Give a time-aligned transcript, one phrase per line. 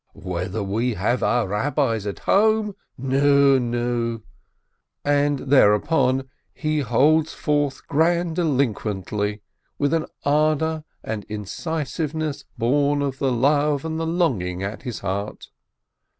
[0.15, 2.75] "Whether we have our Eabbis at home?!
[2.99, 4.23] N nu!!"
[5.05, 9.43] And thereupon he holds forth grandiloquently,
[9.77, 15.49] with an ardor and incisiveness born of the love and the longing at his heart.